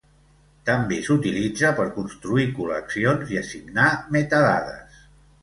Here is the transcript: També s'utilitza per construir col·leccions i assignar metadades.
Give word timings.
També 0.69 0.95
s'utilitza 1.07 1.71
per 1.81 1.85
construir 1.97 2.47
col·leccions 2.61 3.35
i 3.35 3.39
assignar 3.43 3.93
metadades. 4.19 4.99